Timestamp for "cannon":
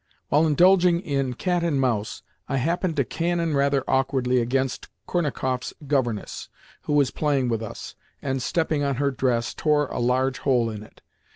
3.05-3.53